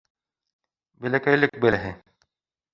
[1.05, 1.95] Бәләкәйлек бәләһе.